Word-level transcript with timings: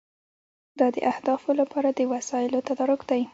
دا 0.79 0.87
د 0.95 0.97
اهدافو 1.11 1.49
لپاره 1.61 1.89
د 1.93 1.99
وسایلو 2.13 2.59
تدارک 2.67 3.01
دی. 3.09 3.21